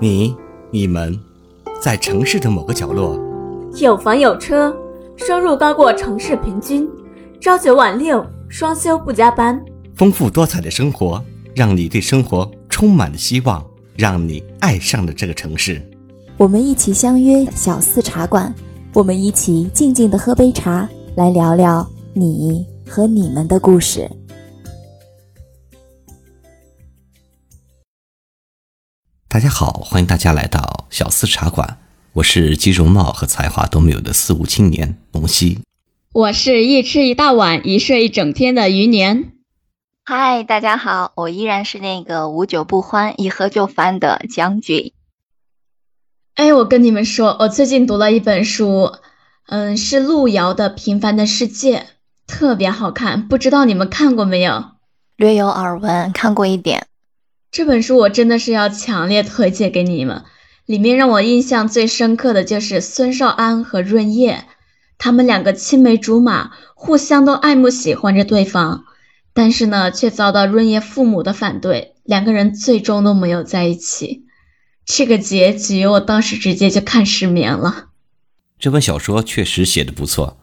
[0.00, 0.32] 你、
[0.70, 1.18] 你们，
[1.82, 3.18] 在城市的某个角落，
[3.80, 4.72] 有房有车，
[5.16, 6.88] 收入高过城市平均，
[7.40, 9.60] 朝九晚六，双休不加班，
[9.96, 11.20] 丰富多彩的生活，
[11.52, 13.60] 让你对生活充满了希望，
[13.96, 15.82] 让你爱上了这个城市。
[16.36, 18.54] 我们一起相约小四茶馆，
[18.94, 24.08] 我们一起静静的喝杯茶，来聊聊你和你们的故事。
[29.30, 31.76] 大家好，欢迎大家来到小四茶馆，
[32.14, 35.58] 我是集容貌和才华都没有的四无青年龙溪，
[36.14, 39.32] 我是一吃一大碗，一睡一整天的余年。
[40.06, 44.94] 嗨，大家好，我依然是那个无酒不欢、一喝就翻的将军。
[46.34, 48.92] 哎，我跟你们说，我最近读了一本书，
[49.48, 51.80] 嗯，是路遥的《平凡的世界》，
[52.26, 54.64] 特别好看，不知道你们看过没有？
[55.16, 56.87] 略有耳闻，看过一点。
[57.58, 60.22] 这本书我真的是要强烈推荐给你们。
[60.64, 64.44] 里面让我印象最深刻的就是孙少安和润叶，
[64.96, 68.84] 他们两个青梅竹马，互相都爱慕喜欢着对方，
[69.34, 74.22] 但是呢，却遭到润叶父母的反对，两个人最终都没有在一起。
[74.86, 77.86] 这个结局，我当时直接就看失眠了。
[78.60, 80.36] 这本小说确实写的不错，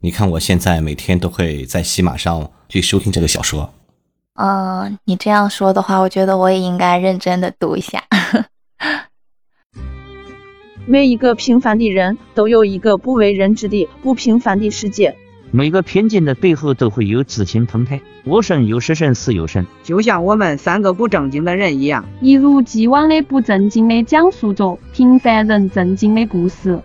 [0.00, 3.74] 你看我现在每天都会在喜马上去收听这个小说。
[4.34, 8.02] 嗯，你这样说的话，我觉得我也应该认真的读一下。
[10.86, 15.16] 每一个平凡的人都有一个不为人知的不平凡的世界。
[15.50, 18.00] 每个偏见的背后都会有激情澎湃。
[18.24, 26.80] 我生有时生，死有声，就像我们三个不正经的人一样，一如既往的不正经的讲述着平凡人正经的故事。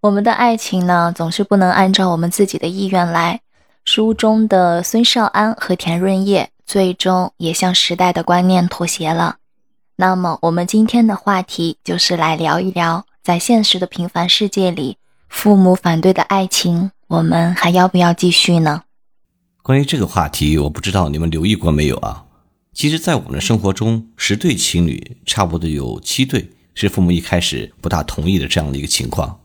[0.00, 3.40] 我们的爱情呢，总是不能按照我们自己的意愿来。
[3.88, 9.36] 书中的孙少安和田润叶最终也向时代的观念妥协了。
[9.96, 14.98] 那么，我们今天的话题就是来聊一聊，在现实的平凡世界里，
[15.30, 18.82] 父母反对的爱情，我们还要不要继续呢？
[19.62, 22.26] 关于这个话题，我不知道你们留意过没有啊？
[22.74, 29.40] 其实，在我们的生活中，十对情侣差不多有七对是父母一开始不大同意的这样的一个情况。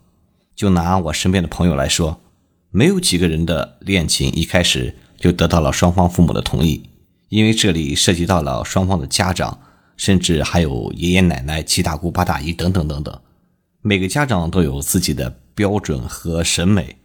[0.54, 2.20] 就拿我身边的朋友来说。
[2.76, 6.90] 没有几个人的恋情一开始就得到了双方父母的同意，
[7.28, 9.60] 因为这里涉及到了双方的家长，
[9.96, 13.16] 甚至还有爷爷奶奶、七大姑八大姨等等等等。
[13.80, 16.96] 每个家长都有自己的标准和审美，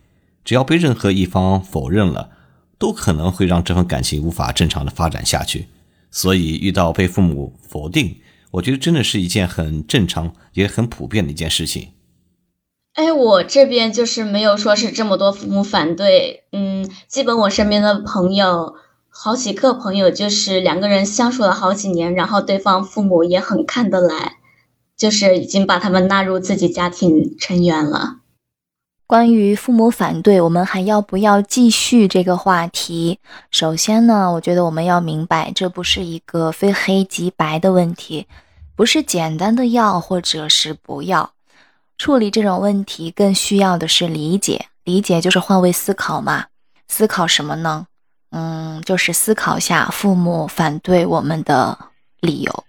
[0.44, 2.32] 只要被任何一方否认了，
[2.80, 5.68] 都可能会让这份感情无法正常的发展下去。
[6.10, 8.16] 所以遇到被父母否定，
[8.50, 11.90] 我觉得真的是一件很正常也很普遍的一件事情。
[13.00, 18.76] 哎，我这边就是没有说是这么多父母反对，嗯，基本我身边的朋友，
[19.08, 24.34] 好几个朋友就是两个人相处了好几年，然后对方父母也很看得来，
[24.98, 28.18] 就是已经把他们纳入自己家庭成员了。
[29.08, 33.20] 关于父母反对，我们还要不要继续这个话题？
[33.50, 38.28] 首先呢，我觉得我们要明白，这不是一个非黑即白的问题，
[38.76, 41.32] 不是简单的要或者是不要。
[42.00, 46.46] 处理这种问题更需要的是理解，理解就是换位思考嘛。
[46.88, 47.88] 思考什么呢？
[48.32, 51.78] 嗯，就是思考下父母反对我们的
[52.22, 52.64] 理由。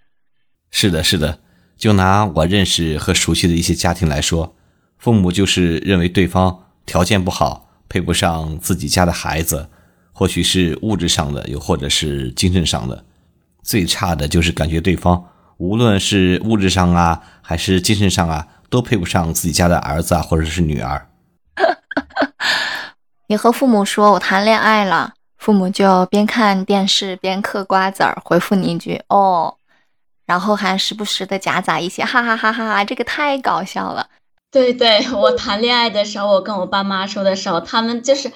[0.72, 1.38] 是的，是的。
[1.76, 4.56] 就拿我认识和熟悉的一些家庭来说，
[4.98, 9.68] 父母就是认为对方条件不好，配不上自己家的孩子，
[10.12, 13.04] 或许是物质上的，又或者是精神上的。
[13.62, 15.24] 最差的就是感觉对方
[15.58, 18.44] 无论是物质上啊，还是精神上啊。
[18.70, 21.08] 都配不上自己家的儿子啊，或者是女儿。
[23.26, 29.56] 你和父母说我谈恋爱了，父母就边看电视边嗑瓜子儿，回复你一句“哦”，
[30.26, 34.06] 然后还时不时的夹杂一些“哈哈哈哈”，这个太搞笑了。
[34.50, 38.32] 对对，我谈恋爱的时候，我跟我爸妈说的时候，他们就是，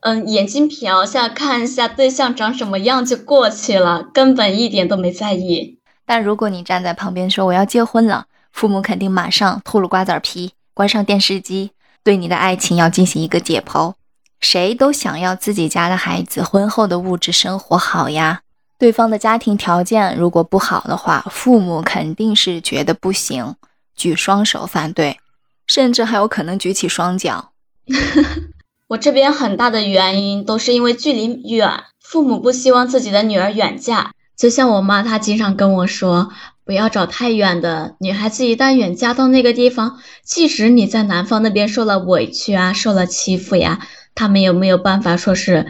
[0.00, 5.78] 嗯，眼睛瞟下看一下对象长什么样就过去了，根本一点都没在意。
[6.04, 8.26] 但如果你站在旁边说我要结婚了。
[8.52, 11.72] 父母肯定马上吐了瓜子皮，关上电视机，
[12.04, 13.94] 对你的爱情要进行一个解剖。
[14.40, 18.42] 谁都想要自己家的孩子婚后的物质生活好呀，
[18.78, 23.54] 对方的家庭条件如果不好的话，父母肯定是觉得不行，
[23.94, 25.18] 举双手反对，
[25.66, 27.52] 甚至还有可能举起双脚。
[28.88, 34.12] 我这边很大的原因都是因为距离远，父母不希望自己的女儿远嫁。
[34.42, 36.32] 就像我妈，她经常跟我说。
[36.64, 43.80] 不要找太远的女孩子，一旦远嫁到那个地方，即使你在南方那边受了委屈啊，受了欺负呀，
[44.14, 45.66] 他们有没有办法说是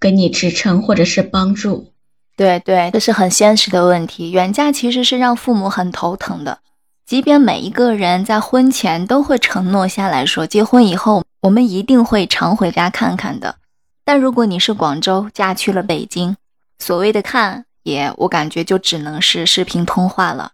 [0.00, 1.92] 给你支撑或者是帮助？
[2.34, 4.30] 对对，这是很现实的问题。
[4.30, 6.58] 远嫁其实是让父母很头疼的。
[7.06, 13.56] 即便每一个人在婚前都会承诺下来说，结婚以后我们一定会常回家看看的。
[14.02, 16.36] 但如果你是广州嫁去了北京，
[16.78, 20.52] 所谓的看也，我感觉就只能是视频通话了。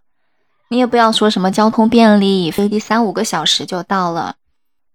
[0.69, 4.35] 你也不要说什么交通便利，飞机三五个小时就到了。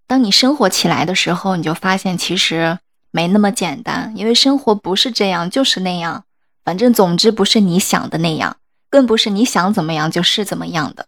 [0.06, 2.78] 当你生活起来的时候，你就发现其实
[3.10, 6.25] 没那么简单，因为生活不是这样就是那样，
[6.64, 8.56] 反正总之不是你想的那样，
[8.90, 11.06] 更不是你想怎么样就是怎么样的。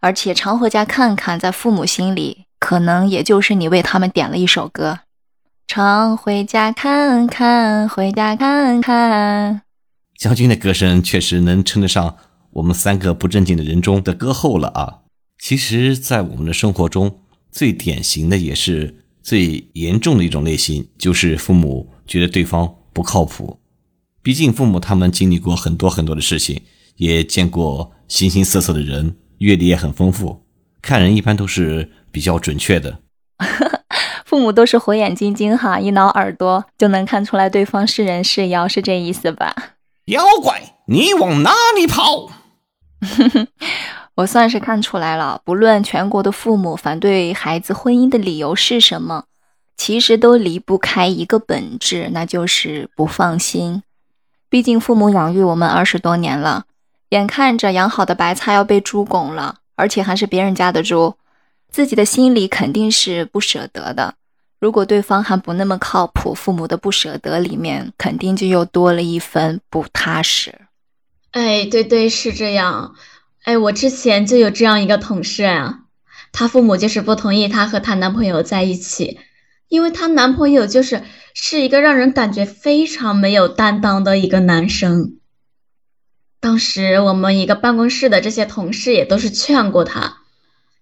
[0.00, 5.00] 而且常回家看看，在父母心里，可能也就是你为他们点了一首歌。
[5.68, 9.62] 常回家看看，回家看看。
[10.22, 12.16] 将军的歌声确实能称得上
[12.52, 15.00] 我们三个不正经的人中的歌后了啊！
[15.36, 17.18] 其实，在我们的生活中，
[17.50, 23.58] 最典型的也是最严重的一种类型，就是父母觉得对方不靠谱。
[24.22, 26.62] 毕竟，父母他们经历过很多很多的事情，
[26.98, 29.16] 也见过形形色色的人。
[29.38, 30.44] 阅历也很丰富，
[30.80, 33.00] 看人一般都是比较准确的。
[34.24, 39.71] 父母都是火眼金睛哈，一挠耳朵就能看出来对方是人是妖，是这意思吧？
[40.06, 42.28] 妖怪，你往哪里跑？
[44.16, 45.40] 我算是看出来了。
[45.44, 49.26] 不论全国的父母反对孩子婚姻的理由是什么，
[49.76, 53.84] 其实都离不开一个本质，那就是不放心。
[54.50, 56.64] 毕竟父母养育我们二十多年了。
[57.10, 61.14] 眼看着养好的白菜要被猪拱了，而且还是别人家的猪，
[61.70, 64.14] 自己的心里肯定是不舍得的。
[64.62, 70.54] 如果对方还不那么靠谱，父母的不舍得里面肯定就又多了一分不踏实。
[71.32, 72.94] 哎，对对，是这样。
[73.42, 75.80] 哎，我之前就有这样一个同事啊，
[76.30, 79.18] 她父母就是不同意她和她男朋友在一起，
[79.66, 81.02] 因为她男朋友就是
[81.34, 85.16] 是一个让人感觉非常没有担当的一个男生。
[86.38, 90.18] 当时我们一个办公室的这些同事也都是劝过她，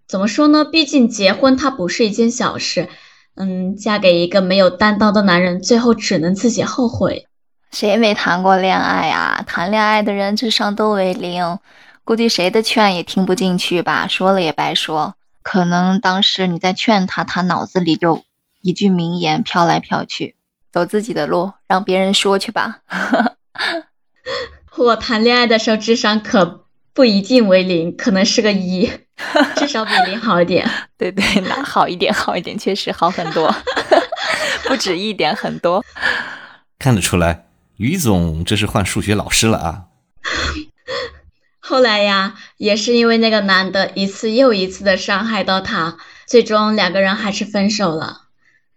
[0.06, 0.66] 怎么说呢？
[0.66, 2.90] 毕竟结婚它不是一件小事，
[3.40, 7.26] 嗯，嫁给一个没有担当的男人，最后只能自己后悔。
[7.72, 9.42] 谁没谈过恋爱啊？
[9.46, 11.58] 谈恋爱的人智商都为零，
[12.04, 14.06] 估计谁的劝也听不进去吧？
[14.06, 15.14] 说了也白说。
[15.42, 18.24] 可能当时你在劝他，他脑子里就
[18.60, 20.36] 一句名言飘来飘去，
[20.70, 22.80] 走自己的路，让别人说去吧。
[24.76, 28.90] 我谈恋爱的时候智商可不一定为零，可能是个一，
[29.56, 30.68] 至少比零好一点。
[30.98, 33.54] 对对，那好一点，好一点，确实好很多，
[34.68, 35.84] 不止一点，很多。
[36.78, 37.46] 看得出来，
[37.76, 39.84] 于总这是换数学老师了啊。
[41.58, 48.22] 后来呀，也是因为那个男的一次又一次的伤害到她，最终两个人还是分手了。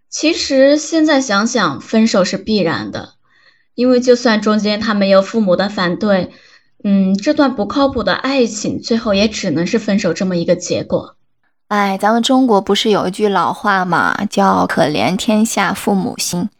[0.08, 3.14] 其实现在想想，分手是必然的。
[3.74, 6.30] 因为就算中间他没有父母的反对，
[6.86, 11.16] 嗯，这段不靠谱的爱情最后也只能是分手这么一个结果。
[11.68, 16.50] 哎，咱们中国不是有一句老话嘛，叫“可怜天下父母心”。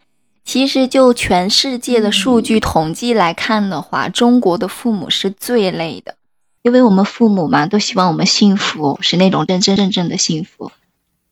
[0.42, 6.14] 其实就全世界的数据统计来看的话，中国的父母是最累的，
[6.62, 10.72] 因为我们父母嘛都希望我们幸福，是那种真真正正的幸福。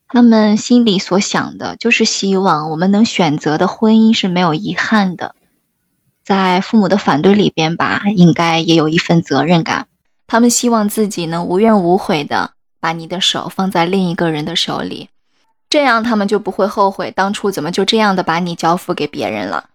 [0.09, 5.35] 他们心里所想的就是希望我们能选择的婚姻是没有遗憾的。
[6.23, 9.89] 在父母的反对里边吧，应该也有一份责任感。
[10.27, 15.09] 他们希望自己能无怨无悔的把你的手放在另一个人的手里，
[15.69, 19.71] 这样他们就不会后悔当初怎么就这样的把你交付给别人了。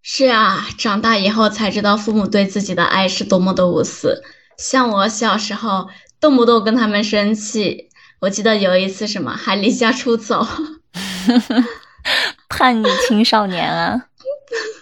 [0.00, 4.22] 是啊，长大以后才知道父母对自己的爱是多么的无私。
[4.56, 5.88] 像我小时候，
[6.20, 7.90] 动不动跟他们生气。
[8.20, 10.46] 我记得有一次什么还离家出走，
[12.48, 14.06] 叛逆青少年啊。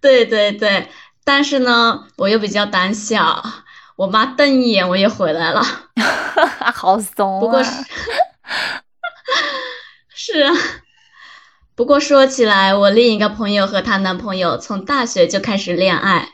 [0.00, 0.88] 对对对，
[1.24, 3.44] 但是呢，我又比较胆小，
[3.96, 5.62] 我妈瞪一眼我也回来了，
[6.74, 7.40] 好怂啊！
[7.40, 7.70] 不过是，
[10.08, 10.52] 是啊。
[11.74, 16.30] 不过说起来，我另一个朋友和她男朋友从大学就开始恋爱，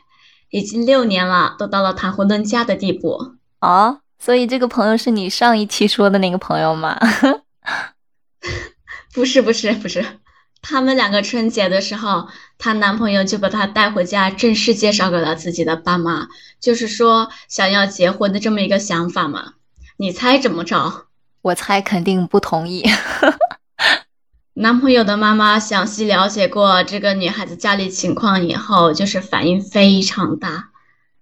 [0.50, 4.00] 已经六年了，都到了谈婚论嫁的地步哦。
[4.18, 6.98] 所以这个朋友是你上一期说的那个朋友吗？
[9.12, 10.04] 不是不是不是。
[10.68, 12.26] 他们两个春节的时候，
[12.58, 16.26] 她男朋友就把她带回家，正式介绍给了自己的爸妈，
[16.58, 19.52] 就是说想要结婚的这么一个想法嘛。
[19.96, 21.06] 你猜怎么着？
[21.42, 22.84] 我猜肯定不同意。
[24.54, 30.70] 男朋友的妈妈详细了解过这个女孩子家里情况以后，就是反应非常大，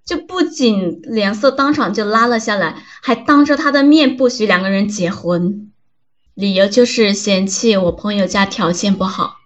[0.07, 5.71] 就不仅脸色当场就拉了下来，还当着她的面不许两个人结婚。
[6.35, 9.37] 理由就是嫌弃我朋友家条件不好，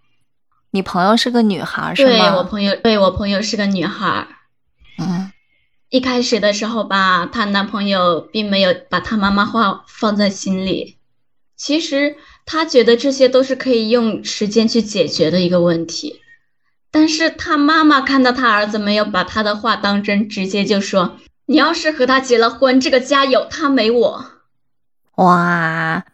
[0.71, 2.37] 你朋友是个女孩是吗对吗？
[2.37, 4.26] 我朋友，对我朋友是个女孩。
[4.99, 5.30] 嗯，
[5.90, 10.97] 一开始的时候吧，她男朋友并没有把她妈妈话放在心里。
[11.57, 12.16] 其实
[12.47, 16.21] 她觉得这些都是可以用时间去解决的一个问题。
[16.90, 24.25] 但是她妈妈看到她儿子没有把她的话当真，直接就说：“你要是和他结了婚，这个家有他没我。
[25.16, 26.04] 哇，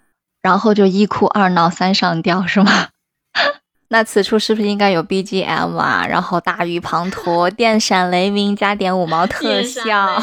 [0.45, 2.89] 然后就一哭二闹三上吊是吗？
[3.89, 6.05] 那此处是不是应该有 BGM 啊？
[6.07, 10.23] 然后大雨滂沱，电闪雷鸣，加点五毛”特效，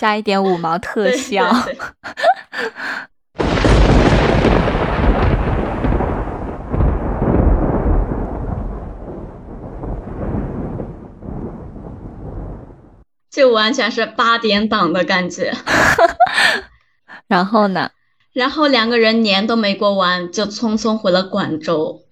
[0.00, 1.44] 加一点五毛特对效。
[1.66, 3.46] 对 对
[13.30, 15.52] 就完全是八点档的感觉。
[17.28, 17.90] 然后呢？
[18.38, 22.04] 然后两个人年都没过完，就匆匆回了广州。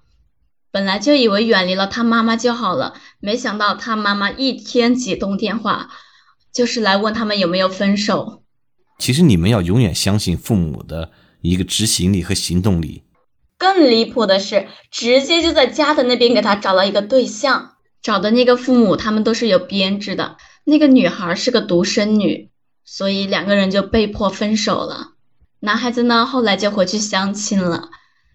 [0.73, 5.89] 本来就以为远离了他妈妈就好了，没想到他妈妈一天几通电话，
[6.53, 8.43] 就是来问他们有没有分手。
[8.99, 13.05] 其实你们要永远相信父母的一个执行力和行动力。
[13.57, 22.51] 更离谱的是，直接就在家的那边给他找了一个对象，找的那个父母他们都是有编制的，那个女孩是个独生女，
[22.85, 25.13] 所以两个人就被迫分手了。
[25.61, 27.89] 男孩子呢，后来就回去相亲了，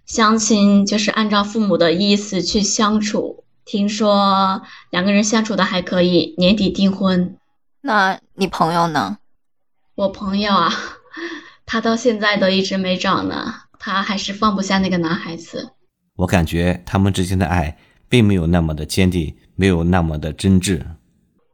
[0.05, 3.43] 相亲就是按照父母的意思去相处。
[3.63, 7.37] 听说两个人相处的还可以，年底订婚。
[7.81, 9.19] 那你朋友呢？
[9.95, 10.71] 我朋友啊，
[11.65, 15.69] 他到现在都一直没找呢，他还是放不下那个男孩子。
[16.17, 17.77] 我感觉他们之间的爱
[18.09, 20.81] 并没有那么的坚定，没有那么的真挚。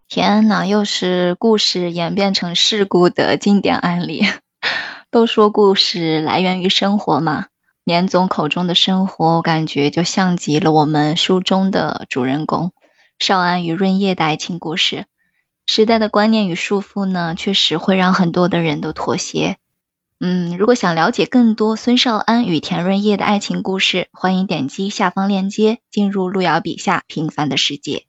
[0.08, 4.26] 天呐，又是故事演变成事故的经典案例。
[5.10, 7.46] 都说故事来源于生活嘛，
[7.86, 12.74] 年总口中的生活，我感觉就像极了我们书中的主人公
[13.18, 15.06] 少安与润叶的爱情故事。
[15.66, 19.58] 时代的观念与束缚呢，确实会让很多的人都妥协。
[20.20, 28.06] 嗯，如果想了解更多孙少安与田润叶的爱情故事，欢迎点击下方链接进入路遥笔下平凡的世界。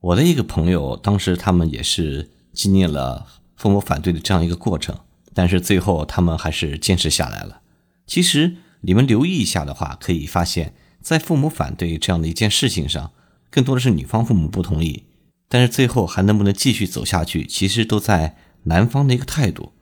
[0.00, 4.98] 我的一个朋友，当时他们也是经历了父母反对的这样一个过程。
[5.36, 7.60] 但是最后，他们还是坚持下来了。
[8.06, 13.12] 其实，你们留意一下的话，可以发现，在父母反对这样的一件事情上，
[13.50, 15.04] 更多的是女方父母不同意。
[15.50, 19.74] 但是最后还能不能继续走下去，其实都在男方的一个态度，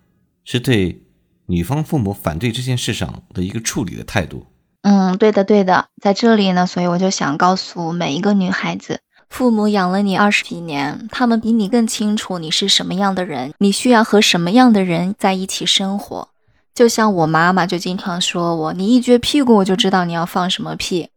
[0.45, 1.05] 是对
[1.47, 4.49] 女方父母反对这件事上的一个处理的态度。
[4.83, 9.01] 嗯，对的，对的，在这里呢，所以我就想告诉每一个女孩子。
[9.35, 16.29] 父母养了你二十几年，他们比你更清楚你是什么样的人，你需要和什么样的人在一起生活。
[16.73, 21.09] 就像我妈妈就经常说我，你一撅屁股我就知道你要放什么屁。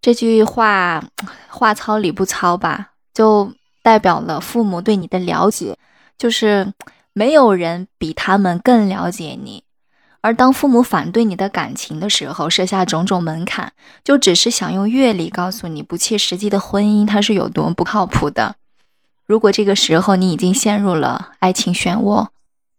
[0.00, 1.04] 这句话
[1.48, 5.76] 话糙理不糙吧，就代表了父母对你的了解，
[6.16, 6.72] 就是
[7.12, 9.63] 没有人比他们更了解你。
[10.24, 18.56] 而当父母反对你的感情的时候，设下种种门槛，就只是想用阅历告诉你，不切实际的婚姻它是有多么不靠谱的。
[19.26, 22.28] 如果这个时候你已经陷入了爱情漩涡，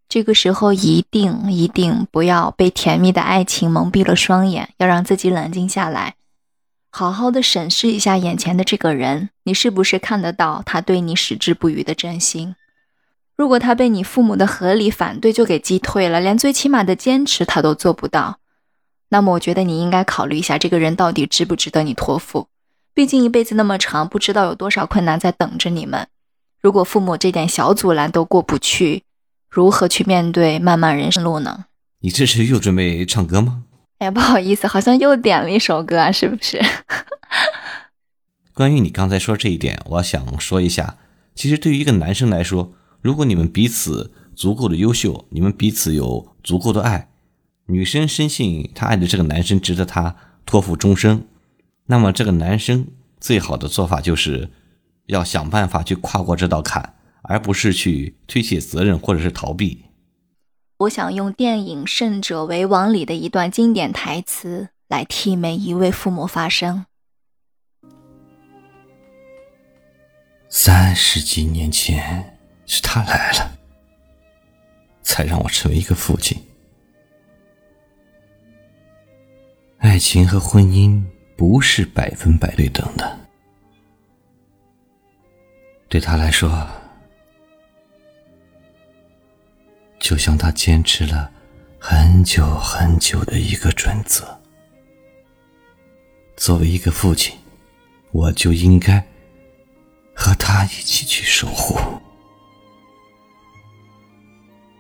[0.10, 6.16] 这个时候一定一定不要被甜蜜的爱情蒙蔽了双眼，要让自己冷静下来，
[6.90, 12.56] 好好的审视一下眼前的这个人，你是不是看得到他对你矢志不渝的真心？
[13.36, 18.40] 如果他被你父母的合理反对就给击退了，连最起码的坚持他都做不到，
[19.10, 22.48] 那么我觉得你应该考虑一下，这个人到底值不值得你托付？
[22.94, 26.08] 毕竟一辈子那么长，不知道有多少困难在等着你们。
[26.62, 29.04] 如果父母这点小阻拦都过不去，
[29.50, 31.66] 如何去面对漫漫人生路呢？
[32.00, 33.64] 你这是又准备唱歌吗？
[34.00, 36.62] 哎呀，不好意思，好像又点了一首歌啊，是不是？
[38.54, 40.96] 关于你刚才说这一点，我想说一下，
[41.36, 42.72] 其实对于一个男生来说，
[43.06, 47.08] 如果你们彼此足够的优秀，你们彼此有足够的爱，
[47.68, 51.24] 女生深信她爱的这个男生值得她托付终生，
[51.86, 52.88] 那么这个男生
[53.20, 54.50] 最好的做法就是
[55.06, 59.86] 要想办法去跨过这道坎，而不是去推卸责任或者是逃避。
[60.80, 66.88] 我想用电影《胜者为王》里的一段经典台词来替每一位父母发声。
[70.50, 72.35] 三十几年前，
[72.66, 73.58] 是他来了，
[75.04, 76.38] 才让我成为一个父亲。
[79.78, 81.04] 爱情和婚姻
[81.38, 83.20] 不是百分百对等的，
[85.88, 86.68] 对他来说，
[90.00, 91.32] 就像他坚持了
[91.80, 94.26] 很久很久的一个准则。
[96.36, 97.38] 作为一个父亲，
[98.12, 99.06] 我就应该
[100.16, 101.80] 和他一起去守护。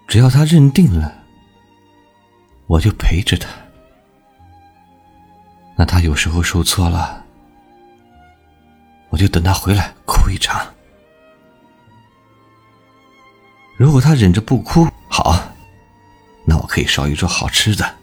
[0.07, 1.13] 只要他认定了，
[2.67, 3.49] 我就陪着他。
[5.75, 7.25] 那他有时候受挫了，
[9.09, 10.65] 我就等他回来哭一场。
[13.77, 15.37] 如果他忍着不哭，好，
[16.45, 17.95] 那我可以烧一桌好吃的。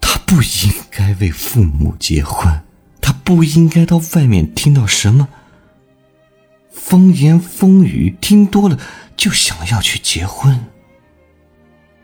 [0.00, 2.62] 他不应该为父母结婚，
[3.00, 5.28] 他不应该到外面听到什么
[6.72, 8.78] 风言风语，听多了
[9.16, 10.66] 就想要去结婚。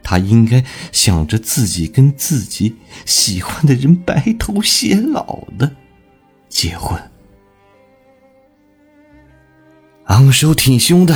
[0.03, 5.71] 他应该想着自己跟自己喜欢的人白头偕老的
[6.49, 6.99] 结婚。
[10.05, 11.15] 昂首挺胸的，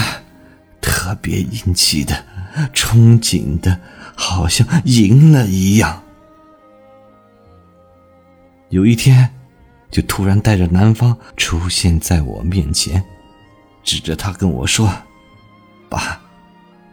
[0.83, 2.25] 特别英气的，
[2.75, 3.81] 憧憬的，
[4.15, 6.03] 好像赢了一样。
[8.69, 9.31] 有一天，
[9.91, 13.03] 就突然带着男方出现在我面前，
[13.83, 14.93] 指着他跟我说
[15.91, 16.21] ：“爸，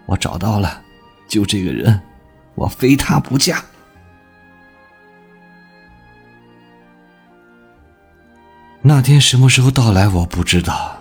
[0.06, 0.82] 我找到了，
[1.28, 2.02] 就这个人，
[2.56, 3.64] 我非他不嫁。”
[8.82, 10.98] 那天什么时候到来，我不知道。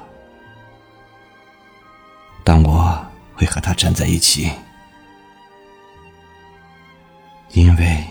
[2.42, 4.50] 但我会和他站在一起，
[7.50, 8.04] 因为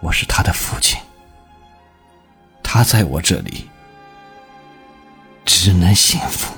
[0.00, 0.98] 我是他的父亲。
[2.62, 3.68] 他在我这里
[5.44, 6.54] 只能幸福，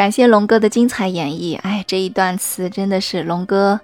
[0.00, 3.78] 感谢龙哥的精彩演绎，哎，这一段词真的是龙哥，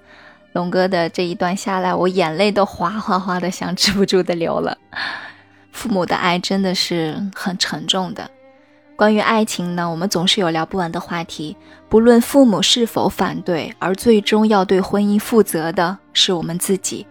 [0.55, 4.79] 龙哥的这一段下来，我眼泪都哗哗哗的，想止不住的流了。
[5.73, 8.31] 父母的爱真的是很沉重的。
[8.97, 11.55] 关于爱情呢，我们总是有聊不完的话题。
[11.91, 17.07] 不论父母是否反对，而最终要对婚姻负责的是我们自己。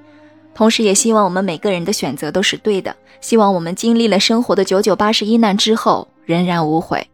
[0.55, 2.95] 同时，也希望我们每个人的选择都是对的。
[3.21, 7.07] 希望我们经历了生活的九九八十一难之后，仍然无悔。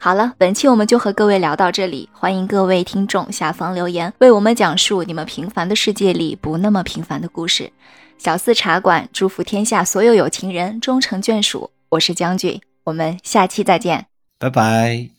[0.00, 2.08] 好了，本期我们就和各位聊到这里。
[2.12, 7.72] 欢迎各位听众下方留言，为我们讲述你们平凡的世界里不那么平凡的故事。
[8.16, 11.70] 小四茶馆祝福天下所有有情人终成眷属。
[11.88, 12.60] 我是将军。
[12.84, 14.06] 我们下期再见，
[14.38, 15.10] 拜拜，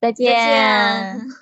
[0.00, 1.34] 再见。